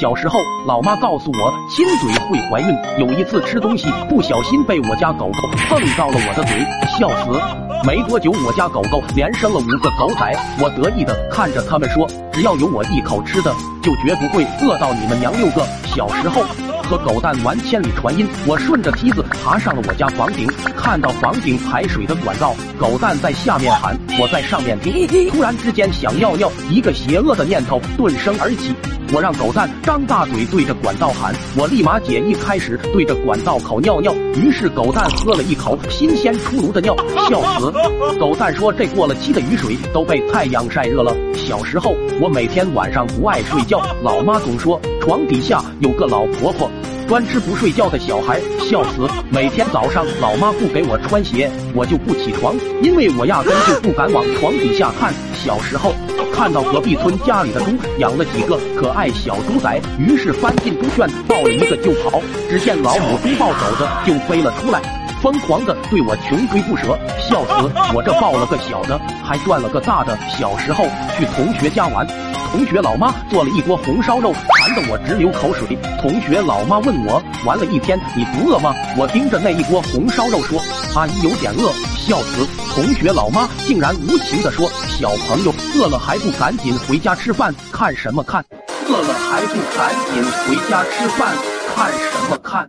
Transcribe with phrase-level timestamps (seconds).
[0.00, 2.74] 小时候，老妈告诉我，亲嘴会怀孕。
[2.98, 6.58] 有一次吃东西不小心被我家狗狗碰到了我的嘴，
[6.98, 7.38] 笑死！
[7.86, 15.66] 没多久，我家狗狗连生了五个狗仔，我得意的看着他们说，只要有我一口吃的，就绝不会饿到你们娘六个。
[15.84, 16.46] 小时候。
[16.90, 20.44] 和狗蛋玩千里传音，我顺着梯子爬上了我家房顶，
[20.76, 25.08] 看到房顶排水的管道，狗蛋在下面喊，我在上面听。
[25.30, 28.74] 突然之间想尿尿，一个邪恶的念头顿生而起，
[29.14, 34.14] 我让狗蛋张大嘴对着管道喊，我立马解意开始对着管道口尿尿。
[34.36, 36.94] 于是狗蛋喝了一口新鲜出炉的尿，
[37.30, 37.72] 笑死。
[38.18, 41.16] 狗蛋说这过了期的雨水都被太阳晒热了。
[41.34, 46.70] 小时候我每天晚上不爱睡觉，老妈总说床底下有个老婆婆。
[47.10, 49.04] 专吃不睡觉的小孩，笑死！
[49.32, 55.12] 每天早上，老妈不给我穿鞋，我就不起床，因为我压根就不敢往床底下看。
[55.34, 55.92] 小时候，
[56.32, 64.80] 看到隔壁村家里的猪养了几个可爱小猪仔，于是翻进猪圈抱了一个就跑，只见老母猪抱走的就飞了出来，
[65.22, 67.70] 疯狂的对我穷追不舍，笑死！
[67.94, 70.18] 我这抱了个小的，还赚了个大的。
[70.28, 70.84] 小时候
[71.16, 72.06] 去同学家玩。
[72.50, 75.78] 同学老妈做了一锅红烧肉，馋得我直流口水。
[76.00, 78.74] 同学老妈问我玩了一天你不饿吗？
[78.96, 80.58] 我盯着那一锅红烧肉说
[80.96, 82.48] ：“阿姨有点饿。”笑死！
[82.74, 87.54] 同学老妈竟然无情地说：“小朋友饿了还不赶紧回家吃饭？
[87.70, 88.44] 看什么看？
[88.88, 91.36] 饿了还不赶紧回家吃饭？
[91.76, 92.68] 看什么看？”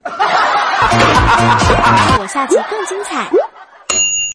[2.19, 3.50] 我下集更精彩。